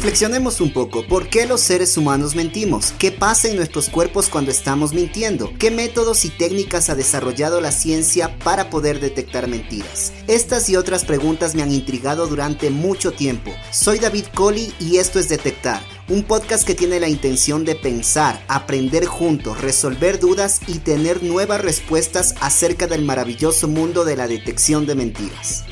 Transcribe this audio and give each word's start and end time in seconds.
Reflexionemos 0.00 0.62
un 0.62 0.72
poco, 0.72 1.06
¿por 1.06 1.28
qué 1.28 1.44
los 1.44 1.60
seres 1.60 1.98
humanos 1.98 2.34
mentimos? 2.34 2.94
¿Qué 2.98 3.12
pasa 3.12 3.48
en 3.48 3.56
nuestros 3.56 3.90
cuerpos 3.90 4.30
cuando 4.30 4.50
estamos 4.50 4.94
mintiendo? 4.94 5.52
¿Qué 5.58 5.70
métodos 5.70 6.24
y 6.24 6.30
técnicas 6.30 6.88
ha 6.88 6.94
desarrollado 6.94 7.60
la 7.60 7.70
ciencia 7.70 8.34
para 8.38 8.70
poder 8.70 8.98
detectar 8.98 9.46
mentiras? 9.46 10.14
Estas 10.26 10.70
y 10.70 10.76
otras 10.76 11.04
preguntas 11.04 11.54
me 11.54 11.60
han 11.60 11.70
intrigado 11.70 12.26
durante 12.28 12.70
mucho 12.70 13.12
tiempo. 13.12 13.50
Soy 13.72 13.98
David 13.98 14.24
Coley 14.34 14.72
y 14.80 14.96
esto 14.96 15.18
es 15.18 15.28
Detectar, 15.28 15.82
un 16.08 16.22
podcast 16.22 16.66
que 16.66 16.74
tiene 16.74 16.98
la 16.98 17.10
intención 17.10 17.66
de 17.66 17.74
pensar, 17.74 18.42
aprender 18.48 19.04
juntos, 19.04 19.60
resolver 19.60 20.18
dudas 20.18 20.62
y 20.66 20.78
tener 20.78 21.22
nuevas 21.22 21.60
respuestas 21.60 22.36
acerca 22.40 22.86
del 22.86 23.04
maravilloso 23.04 23.68
mundo 23.68 24.06
de 24.06 24.16
la 24.16 24.28
detección 24.28 24.86
de 24.86 24.94
mentiras. 24.94 25.64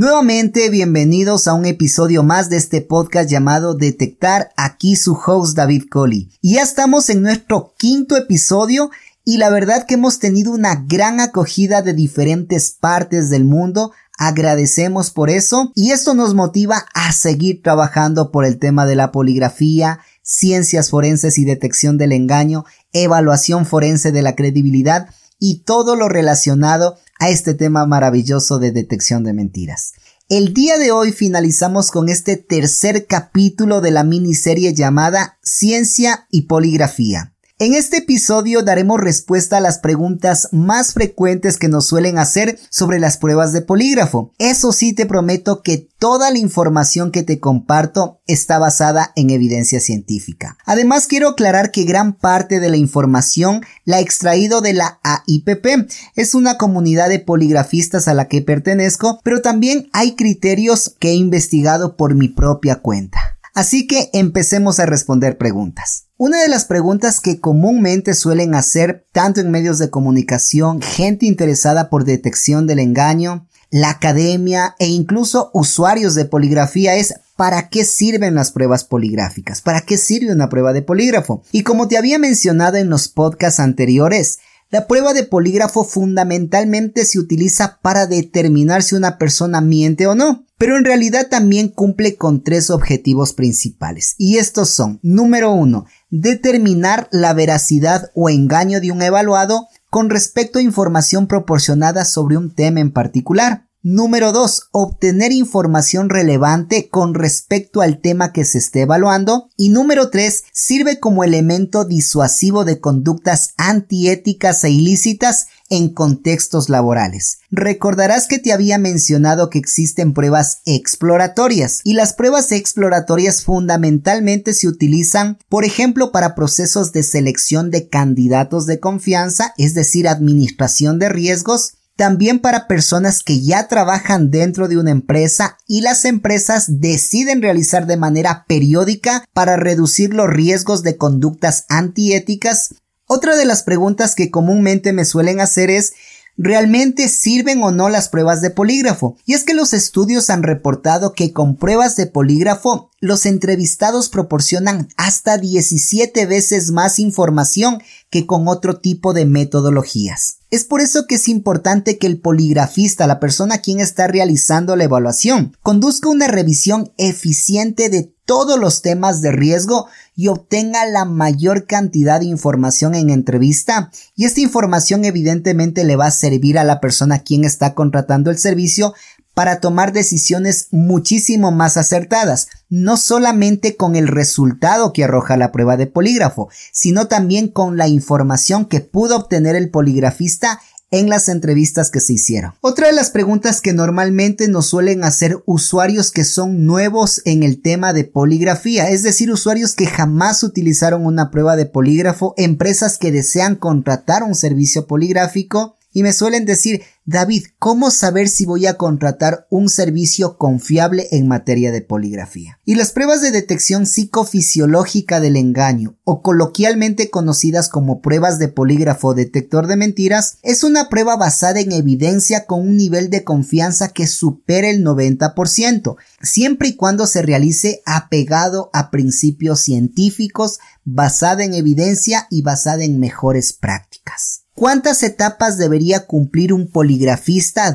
Nuevamente, 0.00 0.70
bienvenidos 0.70 1.48
a 1.48 1.54
un 1.54 1.66
episodio 1.66 2.22
más 2.22 2.48
de 2.48 2.56
este 2.56 2.82
podcast 2.82 3.28
llamado 3.28 3.74
Detectar, 3.74 4.52
aquí 4.56 4.94
su 4.94 5.14
host 5.14 5.56
David 5.56 5.86
Coley. 5.90 6.30
Y 6.40 6.54
ya 6.54 6.62
estamos 6.62 7.10
en 7.10 7.20
nuestro 7.20 7.74
quinto 7.76 8.16
episodio 8.16 8.92
y 9.24 9.38
la 9.38 9.50
verdad 9.50 9.86
que 9.86 9.94
hemos 9.94 10.20
tenido 10.20 10.52
una 10.52 10.84
gran 10.86 11.18
acogida 11.18 11.82
de 11.82 11.94
diferentes 11.94 12.70
partes 12.70 13.28
del 13.28 13.44
mundo. 13.44 13.90
Agradecemos 14.16 15.10
por 15.10 15.30
eso 15.30 15.72
y 15.74 15.90
esto 15.90 16.14
nos 16.14 16.32
motiva 16.32 16.86
a 16.94 17.10
seguir 17.10 17.60
trabajando 17.64 18.30
por 18.30 18.44
el 18.44 18.60
tema 18.60 18.86
de 18.86 18.94
la 18.94 19.10
poligrafía, 19.10 19.98
ciencias 20.22 20.90
forenses 20.90 21.38
y 21.38 21.44
detección 21.44 21.98
del 21.98 22.12
engaño, 22.12 22.64
evaluación 22.92 23.66
forense 23.66 24.12
de 24.12 24.22
la 24.22 24.36
credibilidad 24.36 25.08
y 25.40 25.64
todo 25.64 25.96
lo 25.96 26.08
relacionado 26.08 26.98
a 27.18 27.28
este 27.28 27.54
tema 27.54 27.86
maravilloso 27.86 28.58
de 28.58 28.72
detección 28.72 29.24
de 29.24 29.32
mentiras. 29.32 29.94
El 30.28 30.52
día 30.52 30.78
de 30.78 30.92
hoy 30.92 31.12
finalizamos 31.12 31.90
con 31.90 32.08
este 32.08 32.36
tercer 32.36 33.06
capítulo 33.06 33.80
de 33.80 33.90
la 33.90 34.04
miniserie 34.04 34.74
llamada 34.74 35.38
Ciencia 35.42 36.26
y 36.30 36.42
Poligrafía. 36.42 37.32
En 37.60 37.74
este 37.74 37.96
episodio 37.96 38.62
daremos 38.62 39.00
respuesta 39.00 39.56
a 39.56 39.60
las 39.60 39.78
preguntas 39.78 40.48
más 40.52 40.92
frecuentes 40.92 41.58
que 41.58 41.66
nos 41.66 41.88
suelen 41.88 42.16
hacer 42.16 42.56
sobre 42.70 43.00
las 43.00 43.16
pruebas 43.16 43.52
de 43.52 43.62
polígrafo. 43.62 44.32
Eso 44.38 44.70
sí 44.70 44.92
te 44.92 45.06
prometo 45.06 45.64
que 45.64 45.88
toda 45.98 46.30
la 46.30 46.38
información 46.38 47.10
que 47.10 47.24
te 47.24 47.40
comparto 47.40 48.20
está 48.28 48.60
basada 48.60 49.10
en 49.16 49.30
evidencia 49.30 49.80
científica. 49.80 50.56
Además 50.66 51.08
quiero 51.08 51.30
aclarar 51.30 51.72
que 51.72 51.82
gran 51.82 52.12
parte 52.12 52.60
de 52.60 52.70
la 52.70 52.76
información 52.76 53.62
la 53.84 53.98
he 53.98 54.02
extraído 54.02 54.60
de 54.60 54.74
la 54.74 55.00
AIPP. 55.02 55.90
Es 56.14 56.36
una 56.36 56.58
comunidad 56.58 57.08
de 57.08 57.18
poligrafistas 57.18 58.06
a 58.06 58.14
la 58.14 58.28
que 58.28 58.40
pertenezco, 58.40 59.18
pero 59.24 59.42
también 59.42 59.88
hay 59.92 60.14
criterios 60.14 60.94
que 61.00 61.08
he 61.08 61.14
investigado 61.14 61.96
por 61.96 62.14
mi 62.14 62.28
propia 62.28 62.76
cuenta. 62.76 63.18
Así 63.52 63.88
que 63.88 64.10
empecemos 64.12 64.78
a 64.78 64.86
responder 64.86 65.38
preguntas. 65.38 66.07
Una 66.20 66.42
de 66.42 66.48
las 66.48 66.64
preguntas 66.64 67.20
que 67.20 67.38
comúnmente 67.38 68.12
suelen 68.12 68.56
hacer 68.56 69.06
tanto 69.12 69.40
en 69.40 69.52
medios 69.52 69.78
de 69.78 69.88
comunicación, 69.88 70.82
gente 70.82 71.26
interesada 71.26 71.90
por 71.90 72.04
detección 72.04 72.66
del 72.66 72.80
engaño, 72.80 73.46
la 73.70 73.90
academia 73.90 74.74
e 74.80 74.88
incluso 74.88 75.52
usuarios 75.54 76.16
de 76.16 76.24
poligrafía 76.24 76.96
es 76.96 77.14
¿para 77.36 77.68
qué 77.68 77.84
sirven 77.84 78.34
las 78.34 78.50
pruebas 78.50 78.82
poligráficas? 78.82 79.60
¿Para 79.60 79.82
qué 79.82 79.96
sirve 79.96 80.32
una 80.32 80.48
prueba 80.48 80.72
de 80.72 80.82
polígrafo? 80.82 81.44
Y 81.52 81.62
como 81.62 81.86
te 81.86 81.96
había 81.96 82.18
mencionado 82.18 82.78
en 82.78 82.90
los 82.90 83.06
podcasts 83.06 83.60
anteriores, 83.60 84.40
la 84.70 84.88
prueba 84.88 85.14
de 85.14 85.22
polígrafo 85.22 85.84
fundamentalmente 85.84 87.04
se 87.04 87.20
utiliza 87.20 87.78
para 87.80 88.08
determinar 88.08 88.82
si 88.82 88.96
una 88.96 89.18
persona 89.18 89.60
miente 89.60 90.08
o 90.08 90.16
no, 90.16 90.44
pero 90.58 90.76
en 90.76 90.84
realidad 90.84 91.28
también 91.30 91.68
cumple 91.68 92.16
con 92.16 92.42
tres 92.42 92.68
objetivos 92.68 93.32
principales, 93.32 94.14
y 94.18 94.38
estos 94.38 94.68
son, 94.68 94.98
número 95.02 95.52
uno, 95.52 95.86
determinar 96.10 97.08
la 97.12 97.32
veracidad 97.34 98.10
o 98.14 98.30
engaño 98.30 98.80
de 98.80 98.92
un 98.92 99.02
evaluado 99.02 99.68
con 99.90 100.10
respecto 100.10 100.58
a 100.58 100.62
información 100.62 101.26
proporcionada 101.26 102.04
sobre 102.04 102.36
un 102.36 102.54
tema 102.54 102.80
en 102.80 102.92
particular. 102.92 103.68
Número 103.82 104.32
2. 104.32 104.70
Obtener 104.72 105.32
información 105.32 106.10
relevante 106.10 106.88
con 106.88 107.14
respecto 107.14 107.80
al 107.80 108.00
tema 108.00 108.32
que 108.32 108.44
se 108.44 108.58
esté 108.58 108.82
evaluando. 108.82 109.48
Y 109.56 109.68
número 109.68 110.10
3. 110.10 110.44
Sirve 110.52 110.98
como 110.98 111.22
elemento 111.22 111.84
disuasivo 111.84 112.64
de 112.64 112.80
conductas 112.80 113.54
antiéticas 113.56 114.64
e 114.64 114.70
ilícitas 114.70 115.46
en 115.70 115.88
contextos 115.92 116.68
laborales. 116.68 117.38
Recordarás 117.50 118.26
que 118.26 118.38
te 118.38 118.52
había 118.52 118.78
mencionado 118.78 119.50
que 119.50 119.58
existen 119.58 120.12
pruebas 120.12 120.60
exploratorias 120.66 121.80
y 121.84 121.94
las 121.94 122.12
pruebas 122.12 122.52
exploratorias 122.52 123.44
fundamentalmente 123.44 124.54
se 124.54 124.68
utilizan, 124.68 125.38
por 125.48 125.64
ejemplo, 125.64 126.12
para 126.12 126.34
procesos 126.34 126.92
de 126.92 127.02
selección 127.02 127.70
de 127.70 127.88
candidatos 127.88 128.66
de 128.66 128.80
confianza, 128.80 129.54
es 129.56 129.74
decir, 129.74 130.08
administración 130.08 130.98
de 130.98 131.08
riesgos, 131.08 131.74
también 131.98 132.38
para 132.38 132.68
personas 132.68 133.24
que 133.24 133.40
ya 133.40 133.66
trabajan 133.66 134.30
dentro 134.30 134.68
de 134.68 134.78
una 134.78 134.92
empresa 134.92 135.58
y 135.66 135.80
las 135.80 136.04
empresas 136.04 136.80
deciden 136.80 137.42
realizar 137.42 137.88
de 137.88 137.96
manera 137.96 138.44
periódica 138.46 139.24
para 139.32 139.56
reducir 139.56 140.14
los 140.14 140.30
riesgos 140.30 140.84
de 140.84 140.96
conductas 140.96 141.64
antiéticas. 141.68 142.76
Otra 143.08 143.36
de 143.36 143.44
las 143.44 143.64
preguntas 143.64 144.14
que 144.14 144.30
comúnmente 144.30 144.92
me 144.92 145.04
suelen 145.04 145.40
hacer 145.40 145.70
es 145.70 145.94
¿Realmente 146.40 147.08
sirven 147.08 147.64
o 147.64 147.72
no 147.72 147.88
las 147.88 148.08
pruebas 148.08 148.40
de 148.40 148.50
polígrafo? 148.50 149.16
Y 149.26 149.34
es 149.34 149.42
que 149.42 149.54
los 149.54 149.72
estudios 149.72 150.30
han 150.30 150.44
reportado 150.44 151.12
que 151.12 151.32
con 151.32 151.56
pruebas 151.56 151.96
de 151.96 152.06
polígrafo 152.06 152.92
los 153.00 153.26
entrevistados 153.26 154.08
proporcionan 154.08 154.88
hasta 154.96 155.36
17 155.36 156.26
veces 156.26 156.70
más 156.70 157.00
información 157.00 157.82
que 158.08 158.24
con 158.24 158.46
otro 158.46 158.78
tipo 158.78 159.14
de 159.14 159.24
metodologías. 159.24 160.36
Es 160.52 160.64
por 160.64 160.80
eso 160.80 161.06
que 161.08 161.16
es 161.16 161.26
importante 161.26 161.98
que 161.98 162.06
el 162.06 162.20
poligrafista, 162.20 163.08
la 163.08 163.18
persona 163.18 163.58
quien 163.58 163.80
está 163.80 164.06
realizando 164.06 164.76
la 164.76 164.84
evaluación, 164.84 165.56
conduzca 165.64 166.08
una 166.08 166.28
revisión 166.28 166.92
eficiente 166.98 167.88
de 167.88 168.14
todos 168.28 168.58
los 168.58 168.82
temas 168.82 169.22
de 169.22 169.32
riesgo 169.32 169.88
y 170.14 170.28
obtenga 170.28 170.84
la 170.84 171.06
mayor 171.06 171.66
cantidad 171.66 172.20
de 172.20 172.26
información 172.26 172.94
en 172.94 173.08
entrevista. 173.08 173.90
Y 174.14 174.26
esta 174.26 174.42
información 174.42 175.06
evidentemente 175.06 175.82
le 175.82 175.96
va 175.96 176.08
a 176.08 176.10
servir 176.10 176.58
a 176.58 176.64
la 176.64 176.78
persona 176.78 177.20
quien 177.20 177.44
está 177.44 177.74
contratando 177.74 178.30
el 178.30 178.36
servicio 178.36 178.92
para 179.32 179.60
tomar 179.60 179.94
decisiones 179.94 180.68
muchísimo 180.72 181.52
más 181.52 181.78
acertadas, 181.78 182.48
no 182.68 182.98
solamente 182.98 183.76
con 183.76 183.96
el 183.96 184.08
resultado 184.08 184.92
que 184.92 185.04
arroja 185.04 185.38
la 185.38 185.50
prueba 185.50 185.78
de 185.78 185.86
polígrafo, 185.86 186.50
sino 186.70 187.08
también 187.08 187.48
con 187.48 187.78
la 187.78 187.88
información 187.88 188.66
que 188.66 188.80
pudo 188.80 189.16
obtener 189.16 189.56
el 189.56 189.70
poligrafista 189.70 190.60
en 190.90 191.08
las 191.08 191.28
entrevistas 191.28 191.90
que 191.90 192.00
se 192.00 192.14
hicieron. 192.14 192.52
Otra 192.60 192.86
de 192.86 192.92
las 192.92 193.10
preguntas 193.10 193.60
que 193.60 193.72
normalmente 193.72 194.48
nos 194.48 194.66
suelen 194.66 195.04
hacer 195.04 195.42
usuarios 195.46 196.10
que 196.10 196.24
son 196.24 196.64
nuevos 196.64 197.20
en 197.24 197.42
el 197.42 197.60
tema 197.60 197.92
de 197.92 198.04
poligrafía, 198.04 198.90
es 198.90 199.02
decir, 199.02 199.30
usuarios 199.30 199.74
que 199.74 199.86
jamás 199.86 200.42
utilizaron 200.42 201.04
una 201.04 201.30
prueba 201.30 201.56
de 201.56 201.66
polígrafo, 201.66 202.34
empresas 202.36 202.98
que 202.98 203.12
desean 203.12 203.56
contratar 203.56 204.22
un 204.22 204.34
servicio 204.34 204.86
poligráfico 204.86 205.76
y 205.92 206.02
me 206.02 206.12
suelen 206.12 206.44
decir, 206.44 206.82
David, 207.10 207.44
¿cómo 207.58 207.90
saber 207.90 208.28
si 208.28 208.44
voy 208.44 208.66
a 208.66 208.74
contratar 208.74 209.46
un 209.48 209.70
servicio 209.70 210.36
confiable 210.36 211.08
en 211.10 211.26
materia 211.26 211.72
de 211.72 211.80
poligrafía? 211.80 212.60
Y 212.66 212.74
las 212.74 212.92
pruebas 212.92 213.22
de 213.22 213.30
detección 213.30 213.86
psicofisiológica 213.86 215.18
del 215.18 215.36
engaño, 215.36 215.96
o 216.04 216.20
coloquialmente 216.20 217.08
conocidas 217.08 217.70
como 217.70 218.02
pruebas 218.02 218.38
de 218.38 218.48
polígrafo 218.48 219.14
detector 219.14 219.68
de 219.68 219.76
mentiras, 219.76 220.36
es 220.42 220.64
una 220.64 220.90
prueba 220.90 221.16
basada 221.16 221.60
en 221.60 221.72
evidencia 221.72 222.44
con 222.44 222.60
un 222.60 222.76
nivel 222.76 223.08
de 223.08 223.24
confianza 223.24 223.88
que 223.88 224.06
supera 224.06 224.68
el 224.68 224.84
90%, 224.84 225.96
siempre 226.20 226.68
y 226.68 226.76
cuando 226.76 227.06
se 227.06 227.22
realice 227.22 227.80
apegado 227.86 228.68
a 228.74 228.90
principios 228.90 229.60
científicos, 229.60 230.58
basada 230.84 231.42
en 231.42 231.54
evidencia 231.54 232.26
y 232.28 232.42
basada 232.42 232.84
en 232.84 233.00
mejores 233.00 233.54
prácticas. 233.54 234.42
¿Cuántas 234.58 235.04
etapas 235.04 235.56
debería 235.56 236.06
cumplir 236.06 236.52
un 236.52 236.68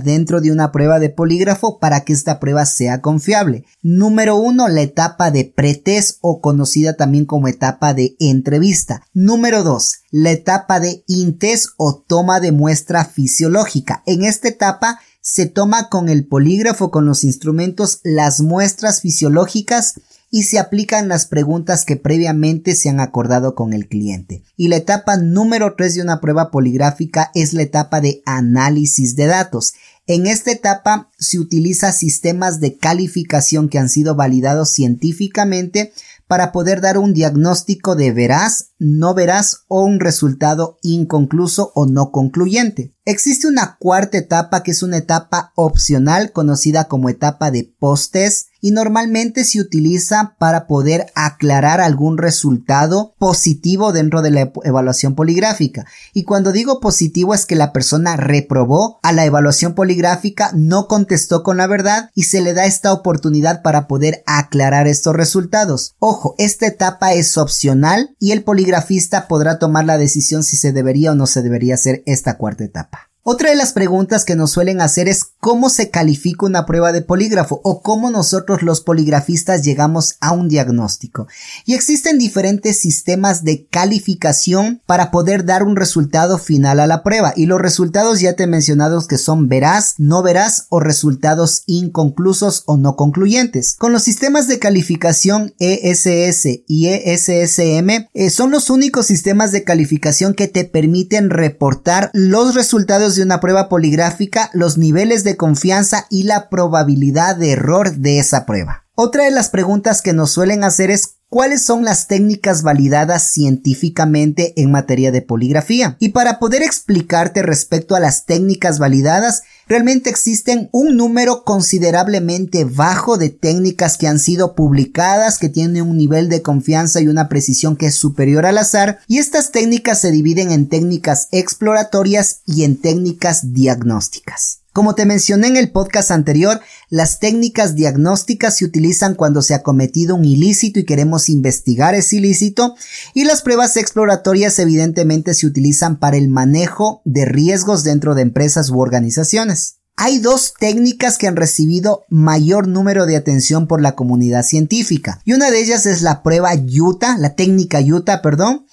dentro 0.03 0.41
de 0.41 0.51
una 0.51 0.71
prueba 0.71 0.99
de 0.99 1.09
polígrafo 1.09 1.79
para 1.79 2.01
que 2.01 2.13
esta 2.13 2.39
prueba 2.39 2.65
sea 2.65 3.01
confiable? 3.01 3.65
Número 3.81 4.35
uno, 4.35 4.67
la 4.67 4.81
etapa 4.81 5.31
de 5.31 5.45
pretest 5.45 6.17
o 6.21 6.41
conocida 6.41 6.95
también 6.95 7.25
como 7.25 7.47
etapa 7.47 7.93
de 7.93 8.15
entrevista. 8.19 9.03
Número 9.13 9.63
dos, 9.63 9.99
la 10.11 10.31
etapa 10.31 10.79
de 10.79 11.03
intest 11.07 11.67
o 11.77 11.95
toma 11.95 12.39
de 12.39 12.51
muestra 12.51 13.05
fisiológica. 13.05 14.03
En 14.05 14.23
esta 14.23 14.47
etapa 14.47 14.99
se 15.21 15.45
toma 15.45 15.89
con 15.89 16.09
el 16.09 16.27
polígrafo 16.27 16.91
con 16.91 17.05
los 17.05 17.23
instrumentos 17.23 18.01
las 18.03 18.41
muestras 18.41 18.99
fisiológicas 18.99 19.95
y 20.35 20.43
se 20.43 20.57
aplican 20.57 21.09
las 21.09 21.27
preguntas 21.27 21.85
que 21.85 21.95
previamente 21.95 22.73
se 22.73 22.89
han 22.89 22.99
acordado 22.99 23.53
con 23.53 23.71
el 23.71 23.87
cliente. 23.87 24.43
Y 24.57 24.67
la 24.67 24.77
etapa 24.77 25.15
número 25.15 25.75
3 25.77 25.93
de 25.93 26.01
una 26.01 26.21
prueba 26.21 26.49
poligráfica 26.49 27.29
es 27.35 27.53
la 27.53 27.61
etapa 27.61 28.01
de 28.01 28.23
análisis 28.25 29.15
de 29.15 29.27
datos. 29.27 29.75
En 30.07 30.25
esta 30.25 30.51
etapa 30.51 31.11
se 31.19 31.37
utiliza 31.37 31.91
sistemas 31.91 32.59
de 32.59 32.79
calificación 32.79 33.69
que 33.69 33.77
han 33.77 33.89
sido 33.89 34.15
validados 34.15 34.71
científicamente 34.71 35.93
para 36.27 36.51
poder 36.51 36.81
dar 36.81 36.97
un 36.97 37.13
diagnóstico 37.13 37.95
de 37.95 38.11
veraz, 38.11 38.71
no 38.79 39.13
veraz 39.13 39.65
o 39.67 39.83
un 39.83 39.99
resultado 39.99 40.79
inconcluso 40.81 41.71
o 41.75 41.85
no 41.85 42.11
concluyente. 42.11 42.95
Existe 43.05 43.45
una 43.45 43.77
cuarta 43.77 44.17
etapa 44.17 44.63
que 44.63 44.71
es 44.71 44.81
una 44.81 44.97
etapa 44.97 45.53
opcional 45.55 46.31
conocida 46.31 46.85
como 46.85 47.09
etapa 47.09 47.51
de 47.51 47.71
post-test 47.77 48.47
y 48.63 48.71
normalmente 48.71 49.43
se 49.43 49.59
utiliza 49.59 50.35
para 50.39 50.67
poder 50.67 51.07
aclarar 51.15 51.81
algún 51.81 52.17
resultado 52.17 53.13
positivo 53.19 53.91
dentro 53.91 54.21
de 54.21 54.31
la 54.31 54.53
evaluación 54.63 55.15
poligráfica. 55.15 55.85
Y 56.13 56.23
cuando 56.23 56.53
digo 56.53 56.79
positivo 56.79 57.33
es 57.33 57.45
que 57.45 57.57
la 57.57 57.73
persona 57.73 58.15
reprobó 58.15 58.99
a 59.03 59.11
la 59.11 59.25
evaluación 59.25 59.75
poligráfica, 59.75 60.51
no 60.53 60.87
contestó 60.87 61.43
con 61.43 61.57
la 61.57 61.67
verdad 61.67 62.09
y 62.15 62.23
se 62.23 62.39
le 62.39 62.53
da 62.53 62.65
esta 62.65 62.93
oportunidad 62.93 63.63
para 63.63 63.85
poder 63.89 64.23
aclarar 64.25 64.87
estos 64.87 65.13
resultados. 65.13 65.95
Ojo, 65.99 66.33
esta 66.37 66.65
etapa 66.65 67.11
es 67.11 67.37
opcional 67.37 68.15
y 68.17 68.31
el 68.31 68.45
poligrafista 68.45 69.27
podrá 69.27 69.59
tomar 69.59 69.83
la 69.83 69.97
decisión 69.97 70.41
si 70.41 70.55
se 70.55 70.71
debería 70.71 71.11
o 71.11 71.15
no 71.15 71.27
se 71.27 71.41
debería 71.41 71.73
hacer 71.73 72.01
esta 72.05 72.37
cuarta 72.37 72.63
etapa. 72.63 73.12
Otra 73.25 73.51
de 73.51 73.55
las 73.55 73.71
preguntas 73.71 74.25
que 74.25 74.35
nos 74.35 74.51
suelen 74.51 74.81
hacer 74.81 75.07
es 75.07 75.23
cómo 75.39 75.69
se 75.69 75.89
califica 75.89 76.45
una 76.45 76.65
prueba 76.65 76.91
de 76.91 77.01
polígrafo 77.01 77.61
o 77.63 77.81
cómo 77.81 78.11
nosotros 78.11 78.63
los 78.63 78.81
poligrafistas 78.81 79.63
llegamos 79.63 80.15
a 80.19 80.33
un 80.33 80.49
diagnóstico. 80.49 81.27
Y 81.65 81.73
existen 81.73 82.17
diferentes 82.17 82.79
sistemas 82.79 83.45
de 83.45 83.65
calificación 83.67 84.81
para 84.85 85.09
poder 85.09 85.45
dar 85.45 85.63
un 85.63 85.77
resultado 85.77 86.37
final 86.37 86.81
a 86.81 86.87
la 86.87 87.01
prueba. 87.01 87.31
Y 87.37 87.45
los 87.45 87.61
resultados 87.61 88.19
ya 88.19 88.33
te 88.33 88.43
he 88.43 88.47
mencionado 88.47 89.07
que 89.07 89.17
son 89.17 89.47
veraz, 89.47 89.93
no 89.99 90.21
veraz 90.21 90.65
o 90.67 90.81
resultados 90.81 91.63
inconclusos 91.65 92.63
o 92.65 92.75
no 92.75 92.97
concluyentes. 92.97 93.77
Con 93.79 93.93
los 93.93 94.03
sistemas 94.03 94.49
de 94.49 94.59
calificación 94.59 95.53
ESS 95.59 96.63
y 96.67 96.87
ESSM 96.87 98.09
eh, 98.13 98.29
son 98.29 98.51
los 98.51 98.69
únicos 98.69 99.05
sistemas 99.05 99.53
de 99.53 99.63
calificación 99.63 100.33
que 100.33 100.49
te 100.49 100.65
permiten 100.65 101.29
reportar 101.29 102.11
los 102.13 102.53
resultados 102.53 103.12
de 103.15 103.23
una 103.23 103.39
prueba 103.39 103.69
poligráfica, 103.69 104.49
los 104.53 104.77
niveles 104.77 105.23
de 105.23 105.37
confianza 105.37 106.05
y 106.09 106.23
la 106.23 106.49
probabilidad 106.49 107.35
de 107.35 107.51
error 107.51 107.95
de 107.95 108.19
esa 108.19 108.45
prueba. 108.45 108.85
Otra 108.95 109.25
de 109.25 109.31
las 109.31 109.49
preguntas 109.49 110.01
que 110.01 110.13
nos 110.13 110.31
suelen 110.31 110.63
hacer 110.63 110.91
es 110.91 111.15
cuáles 111.27 111.65
son 111.65 111.83
las 111.83 112.05
técnicas 112.05 112.61
validadas 112.61 113.31
científicamente 113.31 114.53
en 114.55 114.71
materia 114.71 115.11
de 115.11 115.23
poligrafía. 115.23 115.97
Y 115.99 116.09
para 116.09 116.37
poder 116.37 116.61
explicarte 116.61 117.41
respecto 117.41 117.95
a 117.95 117.99
las 117.99 118.25
técnicas 118.25 118.77
validadas, 118.77 119.41
realmente 119.67 120.09
existen 120.09 120.69
un 120.71 120.97
número 120.97 121.43
considerablemente 121.43 122.65
bajo 122.65 123.17
de 123.17 123.29
técnicas 123.29 123.97
que 123.97 124.07
han 124.07 124.19
sido 124.19 124.55
publicadas, 124.55 125.37
que 125.37 125.49
tienen 125.49 125.83
un 125.83 125.97
nivel 125.97 126.29
de 126.29 126.41
confianza 126.41 127.01
y 127.01 127.07
una 127.07 127.29
precisión 127.29 127.75
que 127.75 127.87
es 127.87 127.95
superior 127.95 128.45
al 128.45 128.57
azar, 128.57 128.99
y 129.07 129.19
estas 129.19 129.51
técnicas 129.51 129.99
se 129.99 130.11
dividen 130.11 130.51
en 130.51 130.67
técnicas 130.67 131.27
exploratorias 131.31 132.41
y 132.45 132.63
en 132.63 132.77
técnicas 132.77 133.53
diagnósticas. 133.53 134.62
Como 134.73 134.95
te 134.95 135.05
mencioné 135.05 135.49
en 135.49 135.55
el 135.55 135.69
podcast 135.69 136.09
anterior, 136.09 136.59
las 136.89 137.19
técnicas 137.19 137.75
diagnósticas 137.75 138.57
se 138.57 138.65
utilizan 138.65 139.13
cuando 139.13 139.43
se 139.43 139.53
ha 139.53 139.61
cometido 139.61 140.15
un 140.15 140.25
ilícito 140.25 140.79
y 140.79 140.83
queremos 140.83 141.29
investigar 141.29 141.93
ese 141.93 142.15
ilícito 142.15 142.73
y 143.13 143.25
las 143.25 143.43
pruebas 143.43 143.77
exploratorias 143.77 144.57
evidentemente 144.57 145.35
se 145.35 145.45
utilizan 145.45 145.99
para 145.99 146.17
el 146.17 146.27
manejo 146.27 147.03
de 147.05 147.25
riesgos 147.25 147.83
dentro 147.83 148.15
de 148.15 148.23
empresas 148.23 148.71
u 148.71 148.79
organizaciones. 148.79 149.75
Hay 149.95 150.17
dos 150.17 150.55
técnicas 150.59 151.19
que 151.19 151.27
han 151.27 151.35
recibido 151.35 152.03
mayor 152.09 152.67
número 152.67 153.05
de 153.05 153.15
atención 153.15 153.67
por 153.67 153.79
la 153.79 153.93
comunidad 153.93 154.43
científica 154.43 155.21
y 155.23 155.33
una 155.33 155.51
de 155.51 155.61
ellas 155.61 155.85
es 155.85 156.01
la 156.01 156.23
prueba 156.23 156.51
Utah, 156.55 157.19
la 157.19 157.35
técnica 157.35 157.79
Utah, 157.79 158.23
perdón, 158.23 158.65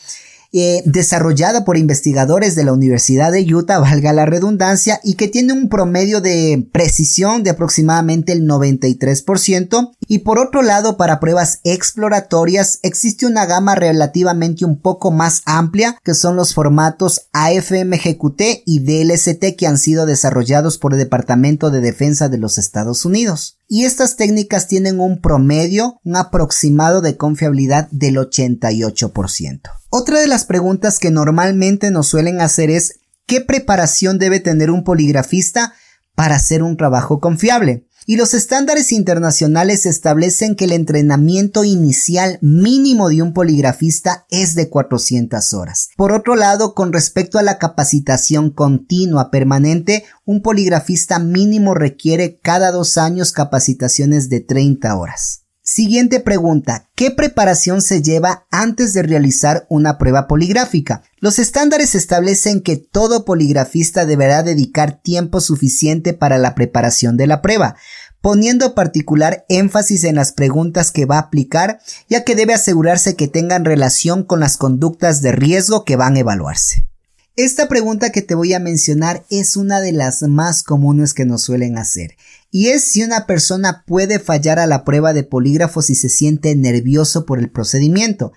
eh, 0.52 0.82
desarrollada 0.84 1.64
por 1.64 1.76
investigadores 1.76 2.56
de 2.56 2.64
la 2.64 2.72
Universidad 2.72 3.30
de 3.30 3.42
Utah, 3.42 3.78
valga 3.78 4.12
la 4.12 4.26
redundancia, 4.26 5.00
y 5.04 5.14
que 5.14 5.28
tiene 5.28 5.52
un 5.52 5.68
promedio 5.68 6.20
de 6.20 6.66
precisión 6.72 7.42
de 7.42 7.50
aproximadamente 7.50 8.32
el 8.32 8.48
93%. 8.48 9.92
Y 10.08 10.20
por 10.20 10.38
otro 10.38 10.62
lado, 10.62 10.96
para 10.96 11.20
pruebas 11.20 11.60
exploratorias 11.62 12.80
existe 12.82 13.26
una 13.26 13.46
gama 13.46 13.76
relativamente 13.76 14.64
un 14.64 14.80
poco 14.80 15.10
más 15.10 15.42
amplia, 15.44 15.96
que 16.02 16.14
son 16.14 16.34
los 16.34 16.54
formatos 16.54 17.28
AFMGQT 17.32 18.42
y 18.66 18.80
DLST 18.80 19.56
que 19.56 19.66
han 19.66 19.78
sido 19.78 20.06
desarrollados 20.06 20.78
por 20.78 20.94
el 20.94 20.98
Departamento 20.98 21.70
de 21.70 21.80
Defensa 21.80 22.28
de 22.28 22.38
los 22.38 22.58
Estados 22.58 23.04
Unidos 23.04 23.59
y 23.72 23.84
estas 23.84 24.16
técnicas 24.16 24.66
tienen 24.66 24.98
un 24.98 25.20
promedio, 25.20 26.00
un 26.02 26.16
aproximado 26.16 27.00
de 27.00 27.16
confiabilidad 27.16 27.88
del 27.92 28.16
88%. 28.16 29.60
Otra 29.90 30.18
de 30.18 30.26
las 30.26 30.44
preguntas 30.44 30.98
que 30.98 31.12
normalmente 31.12 31.92
nos 31.92 32.08
suelen 32.08 32.40
hacer 32.40 32.68
es 32.68 32.98
¿qué 33.26 33.40
preparación 33.40 34.18
debe 34.18 34.40
tener 34.40 34.72
un 34.72 34.82
poligrafista 34.82 35.72
para 36.16 36.34
hacer 36.34 36.64
un 36.64 36.76
trabajo 36.76 37.20
confiable? 37.20 37.86
Y 38.10 38.16
los 38.16 38.34
estándares 38.34 38.90
internacionales 38.90 39.86
establecen 39.86 40.56
que 40.56 40.64
el 40.64 40.72
entrenamiento 40.72 41.62
inicial 41.62 42.40
mínimo 42.42 43.08
de 43.08 43.22
un 43.22 43.32
poligrafista 43.32 44.26
es 44.30 44.56
de 44.56 44.68
400 44.68 45.54
horas. 45.54 45.90
Por 45.96 46.10
otro 46.10 46.34
lado, 46.34 46.74
con 46.74 46.92
respecto 46.92 47.38
a 47.38 47.44
la 47.44 47.58
capacitación 47.58 48.50
continua 48.50 49.30
permanente, 49.30 50.02
un 50.24 50.42
poligrafista 50.42 51.20
mínimo 51.20 51.72
requiere 51.72 52.40
cada 52.42 52.72
dos 52.72 52.98
años 52.98 53.30
capacitaciones 53.30 54.28
de 54.28 54.40
30 54.40 54.96
horas. 54.96 55.39
Siguiente 55.72 56.18
pregunta. 56.18 56.88
¿Qué 56.96 57.12
preparación 57.12 57.80
se 57.80 58.02
lleva 58.02 58.44
antes 58.50 58.92
de 58.92 59.04
realizar 59.04 59.68
una 59.70 59.98
prueba 59.98 60.26
poligráfica? 60.26 61.04
Los 61.20 61.38
estándares 61.38 61.94
establecen 61.94 62.60
que 62.60 62.76
todo 62.76 63.24
poligrafista 63.24 64.04
deberá 64.04 64.42
dedicar 64.42 65.00
tiempo 65.00 65.40
suficiente 65.40 66.12
para 66.12 66.38
la 66.38 66.56
preparación 66.56 67.16
de 67.16 67.28
la 67.28 67.40
prueba, 67.40 67.76
poniendo 68.20 68.74
particular 68.74 69.44
énfasis 69.48 70.02
en 70.02 70.16
las 70.16 70.32
preguntas 70.32 70.90
que 70.90 71.04
va 71.04 71.18
a 71.18 71.20
aplicar, 71.20 71.78
ya 72.08 72.24
que 72.24 72.34
debe 72.34 72.52
asegurarse 72.52 73.14
que 73.14 73.28
tengan 73.28 73.64
relación 73.64 74.24
con 74.24 74.40
las 74.40 74.56
conductas 74.56 75.22
de 75.22 75.30
riesgo 75.30 75.84
que 75.84 75.94
van 75.94 76.16
a 76.16 76.18
evaluarse. 76.18 76.88
Esta 77.36 77.68
pregunta 77.68 78.10
que 78.10 78.22
te 78.22 78.34
voy 78.34 78.54
a 78.54 78.58
mencionar 78.58 79.24
es 79.30 79.56
una 79.56 79.80
de 79.80 79.92
las 79.92 80.22
más 80.22 80.64
comunes 80.64 81.14
que 81.14 81.26
nos 81.26 81.42
suelen 81.42 81.78
hacer 81.78 82.16
y 82.50 82.68
es 82.68 82.84
si 82.84 83.02
una 83.02 83.26
persona 83.26 83.84
puede 83.86 84.18
fallar 84.18 84.58
a 84.58 84.66
la 84.66 84.84
prueba 84.84 85.12
de 85.12 85.22
polígrafo 85.22 85.82
si 85.82 85.94
se 85.94 86.08
siente 86.08 86.54
nervioso 86.56 87.24
por 87.24 87.38
el 87.38 87.50
procedimiento. 87.50 88.32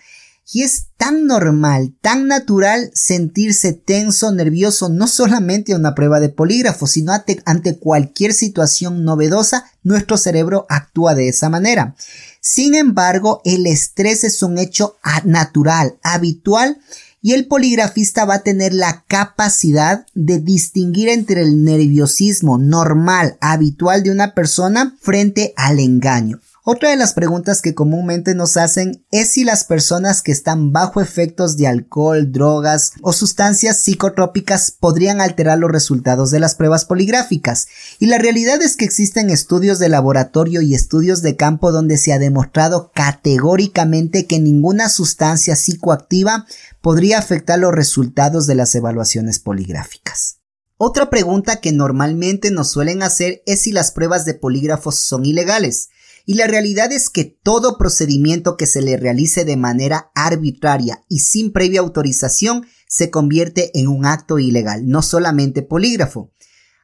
Y 0.51 0.63
es 0.63 0.87
tan 0.97 1.25
normal, 1.25 1.95
tan 2.01 2.27
natural 2.27 2.91
sentirse 2.93 3.73
tenso, 3.73 4.31
nervioso, 4.31 4.89
no 4.89 5.07
solamente 5.07 5.73
a 5.73 5.77
una 5.77 5.95
prueba 5.95 6.19
de 6.19 6.29
polígrafo, 6.29 6.85
sino 6.85 7.13
ante, 7.13 7.41
ante, 7.45 7.79
cualquier 7.79 8.33
situación 8.33 9.05
novedosa, 9.05 9.65
nuestro 9.83 10.17
cerebro 10.17 10.65
actúa 10.69 11.15
de 11.15 11.29
esa 11.29 11.49
manera. 11.49 11.95
Sin 12.41 12.75
embargo, 12.75 13.41
el 13.45 13.65
estrés 13.65 14.25
es 14.25 14.43
un 14.43 14.57
hecho 14.57 14.97
natural, 15.23 15.97
habitual, 16.03 16.77
y 17.23 17.31
el 17.31 17.47
poligrafista 17.47 18.25
va 18.25 18.35
a 18.35 18.43
tener 18.43 18.73
la 18.73 19.05
capacidad 19.07 20.05
de 20.13 20.39
distinguir 20.39 21.07
entre 21.07 21.41
el 21.41 21.63
nerviosismo 21.63 22.57
normal, 22.57 23.37
habitual 23.39 24.03
de 24.03 24.11
una 24.11 24.35
persona 24.35 24.95
frente 24.99 25.53
al 25.55 25.79
engaño. 25.79 26.41
Otra 26.65 26.91
de 26.91 26.95
las 26.95 27.13
preguntas 27.13 27.61
que 27.61 27.75
comúnmente 27.75 28.35
nos 28.35 28.55
hacen 28.55 29.05
es 29.11 29.31
si 29.31 29.43
las 29.43 29.65
personas 29.65 30.21
que 30.21 30.31
están 30.31 30.71
bajo 30.71 31.01
efectos 31.01 31.57
de 31.57 31.67
alcohol, 31.67 32.31
drogas 32.31 32.93
o 33.01 33.11
sustancias 33.11 33.81
psicotrópicas 33.81 34.71
podrían 34.71 35.19
alterar 35.19 35.59
los 35.59 35.69
resultados 35.69 36.31
de 36.31 36.39
las 36.39 36.55
pruebas 36.55 36.85
poligráficas. 36.85 37.67
Y 37.99 38.05
la 38.05 38.17
realidad 38.17 38.61
es 38.61 38.77
que 38.77 38.85
existen 38.85 39.29
estudios 39.29 39.77
de 39.77 39.89
laboratorio 39.89 40.61
y 40.61 40.73
estudios 40.73 41.21
de 41.21 41.35
campo 41.35 41.73
donde 41.73 41.97
se 41.97 42.13
ha 42.13 42.17
demostrado 42.17 42.93
categóricamente 42.95 44.25
que 44.25 44.39
ninguna 44.39 44.87
sustancia 44.87 45.57
psicoactiva 45.57 46.45
podría 46.79 47.19
afectar 47.19 47.59
los 47.59 47.73
resultados 47.73 48.47
de 48.47 48.55
las 48.55 48.73
evaluaciones 48.73 49.39
poligráficas. 49.39 50.37
Otra 50.77 51.09
pregunta 51.09 51.57
que 51.57 51.73
normalmente 51.73 52.51
nos 52.51 52.69
suelen 52.69 53.03
hacer 53.03 53.43
es 53.45 53.63
si 53.63 53.73
las 53.73 53.91
pruebas 53.91 54.23
de 54.23 54.33
polígrafos 54.33 54.95
son 54.95 55.25
ilegales. 55.25 55.89
Y 56.25 56.35
la 56.35 56.47
realidad 56.47 56.91
es 56.91 57.09
que 57.09 57.25
todo 57.25 57.77
procedimiento 57.77 58.55
que 58.55 58.65
se 58.65 58.81
le 58.81 58.95
realice 58.95 59.43
de 59.43 59.57
manera 59.57 60.11
arbitraria 60.15 61.03
y 61.09 61.19
sin 61.19 61.51
previa 61.51 61.81
autorización 61.81 62.65
se 62.87 63.09
convierte 63.09 63.77
en 63.77 63.87
un 63.87 64.05
acto 64.05 64.39
ilegal, 64.39 64.87
no 64.87 65.01
solamente 65.01 65.63
polígrafo. 65.63 66.31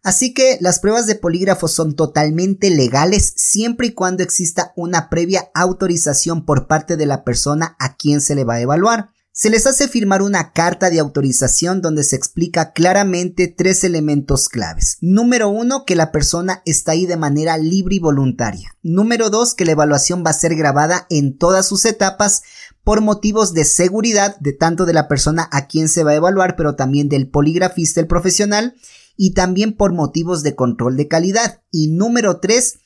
Así 0.04 0.34
que 0.34 0.58
las 0.62 0.80
pruebas 0.80 1.08
de 1.08 1.16
polígrafo 1.16 1.68
son 1.68 1.96
totalmente 1.96 2.70
legales 2.70 3.34
siempre 3.36 3.88
y 3.88 3.94
cuando 3.94 4.24
exista 4.24 4.74
una 4.76 5.10
previa 5.10 5.50
autorización 5.54 6.46
por 6.46 6.68
parte 6.68 6.98
de 6.98 7.06
la 7.06 7.24
persona 7.24 7.76
a 7.80 7.96
quien 7.96 8.22
se 8.22 8.36
le 8.36 8.44
va 8.44 8.56
a 8.56 8.62
evaluar. 8.62 9.12
Se 9.42 9.50
les 9.50 9.66
hace 9.68 9.88
firmar 9.88 10.22
una 10.22 10.52
carta 10.52 10.90
de 10.90 11.00
autorización 11.00 11.82
donde 11.82 12.04
se 12.04 12.18
explica 12.18 12.74
claramente 12.74 13.48
tres 13.48 13.86
elementos 13.86 14.50
claves. 14.50 14.98
Número 15.00 15.48
uno, 15.48 15.86
que 15.86 15.96
la 15.96 16.12
persona 16.12 16.62
está 16.66 16.92
ahí 16.92 17.06
de 17.06 17.16
manera 17.16 17.58
libre 17.58 17.96
y 17.96 18.00
voluntaria. 18.00 18.76
Número 18.84 19.30
dos, 19.30 19.54
que 19.54 19.64
la 19.64 19.72
evaluación 19.72 20.26
va 20.26 20.32
a 20.32 20.34
ser 20.34 20.56
grabada 20.56 21.08
en 21.10 21.38
todas 21.38 21.66
sus 21.66 21.86
etapas 21.86 22.42
por 22.84 23.00
motivos 23.00 23.54
de 23.54 23.64
seguridad 23.64 24.36
de 24.42 24.52
tanto 24.52 24.86
de 24.86 24.92
la 24.92 25.08
persona 25.08 25.48
a 25.54 25.68
quien 25.68 25.88
se 25.88 26.04
va 26.04 26.12
a 26.12 26.16
evaluar, 26.16 26.58
pero 26.58 26.76
también 26.76 27.08
del 27.08 27.30
poligrafista, 27.30 28.02
el 28.02 28.08
profesional, 28.08 28.76
y 29.16 29.36
también 29.36 29.72
por 29.72 29.94
motivos 29.94 30.44
de 30.44 30.56
control 30.56 30.98
de 30.98 31.08
calidad. 31.08 31.62
Y 31.72 31.88
número 31.88 32.42
tres, 32.42 32.80